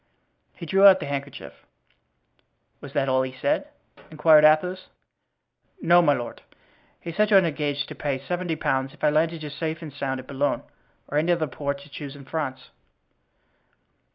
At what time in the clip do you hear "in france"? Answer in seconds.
12.15-12.71